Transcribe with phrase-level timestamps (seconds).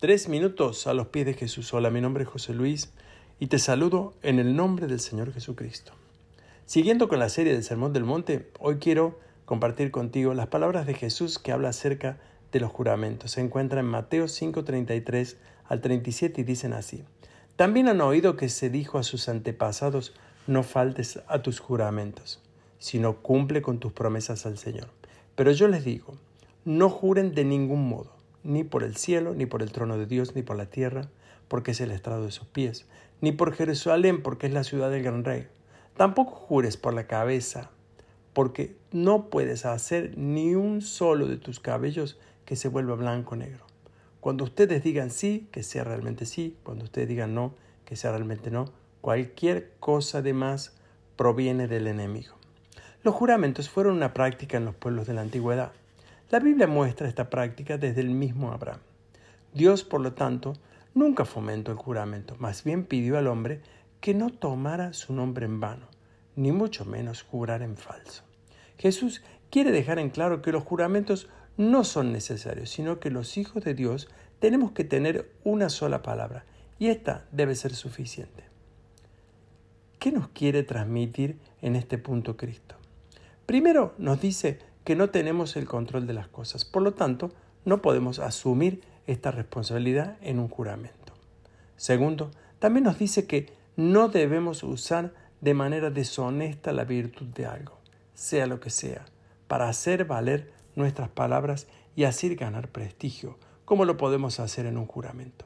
[0.00, 1.74] Tres minutos a los pies de Jesús.
[1.74, 2.90] Hola, mi nombre es José Luis
[3.38, 5.92] y te saludo en el nombre del Señor Jesucristo.
[6.64, 10.94] Siguiendo con la serie del Sermón del Monte, hoy quiero compartir contigo las palabras de
[10.94, 12.18] Jesús que habla acerca
[12.50, 13.32] de los juramentos.
[13.32, 15.36] Se encuentra en Mateo 5:33
[15.66, 17.04] al 37 y dicen así.
[17.56, 20.14] También han oído que se dijo a sus antepasados,
[20.46, 22.40] no faltes a tus juramentos,
[22.78, 24.88] sino cumple con tus promesas al Señor.
[25.34, 26.14] Pero yo les digo,
[26.64, 30.34] no juren de ningún modo ni por el cielo, ni por el trono de Dios,
[30.34, 31.08] ni por la tierra,
[31.48, 32.86] porque es el estrado de sus pies,
[33.20, 35.48] ni por Jerusalén, porque es la ciudad del gran rey.
[35.96, 37.70] Tampoco jures por la cabeza,
[38.32, 43.38] porque no puedes hacer ni un solo de tus cabellos que se vuelva blanco o
[43.38, 43.64] negro.
[44.20, 48.50] Cuando ustedes digan sí, que sea realmente sí, cuando ustedes digan no, que sea realmente
[48.50, 50.76] no, cualquier cosa de más
[51.16, 52.36] proviene del enemigo.
[53.02, 55.72] Los juramentos fueron una práctica en los pueblos de la antigüedad.
[56.30, 58.78] La Biblia muestra esta práctica desde el mismo Abraham.
[59.52, 60.52] Dios, por lo tanto,
[60.94, 63.62] nunca fomentó el juramento, más bien pidió al hombre
[64.00, 65.88] que no tomara su nombre en vano,
[66.36, 68.22] ni mucho menos jurar en falso.
[68.78, 73.64] Jesús quiere dejar en claro que los juramentos no son necesarios, sino que los hijos
[73.64, 74.08] de Dios
[74.38, 76.44] tenemos que tener una sola palabra,
[76.78, 78.44] y esta debe ser suficiente.
[79.98, 82.76] ¿Qué nos quiere transmitir en este punto Cristo?
[83.46, 86.64] Primero nos dice que no tenemos el control de las cosas.
[86.64, 87.30] Por lo tanto,
[87.64, 91.12] no podemos asumir esta responsabilidad en un juramento.
[91.76, 97.78] Segundo, también nos dice que no debemos usar de manera deshonesta la virtud de algo,
[98.14, 99.04] sea lo que sea,
[99.46, 104.86] para hacer valer nuestras palabras y así ganar prestigio, como lo podemos hacer en un
[104.86, 105.44] juramento,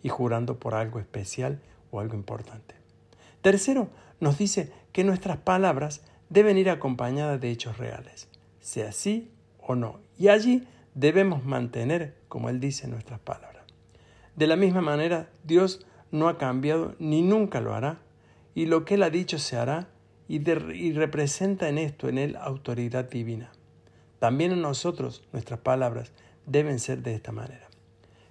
[0.00, 1.60] y jurando por algo especial
[1.90, 2.76] o algo importante.
[3.42, 3.88] Tercero,
[4.20, 8.30] nos dice que nuestras palabras deben ir acompañadas de hechos reales
[8.60, 10.00] sea sí o no.
[10.18, 13.64] Y allí debemos mantener, como Él dice nuestras palabras.
[14.36, 17.98] De la misma manera, Dios no ha cambiado ni nunca lo hará,
[18.54, 19.88] y lo que Él ha dicho se hará,
[20.28, 23.50] y, y representa en esto en Él autoridad divina.
[24.18, 26.12] También en nosotros nuestras palabras
[26.46, 27.68] deben ser de esta manera.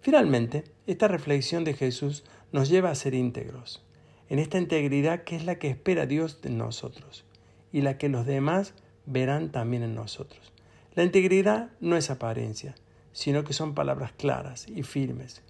[0.00, 3.82] Finalmente, esta reflexión de Jesús nos lleva a ser íntegros,
[4.28, 7.24] en esta integridad que es la que espera Dios de nosotros
[7.72, 8.74] y la que los demás
[9.06, 10.52] verán también en nosotros.
[10.94, 12.74] La integridad no es apariencia,
[13.12, 15.42] sino que son palabras claras y firmes,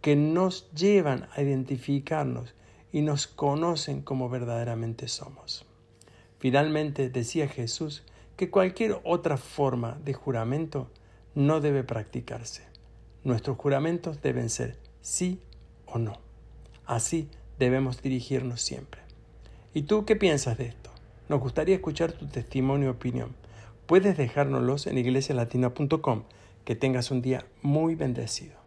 [0.00, 2.54] que nos llevan a identificarnos
[2.92, 5.64] y nos conocen como verdaderamente somos.
[6.38, 8.02] Finalmente decía Jesús
[8.36, 10.90] que cualquier otra forma de juramento
[11.34, 12.64] no debe practicarse.
[13.22, 15.40] Nuestros juramentos deben ser sí
[15.86, 16.14] o no.
[16.86, 17.28] Así
[17.58, 19.02] debemos dirigirnos siempre.
[19.74, 20.89] ¿Y tú qué piensas de esto?
[21.30, 23.36] Nos gustaría escuchar tu testimonio y opinión.
[23.86, 26.24] Puedes dejárnoslos en iglesialatina.com.
[26.64, 28.59] Que tengas un día muy bendecido.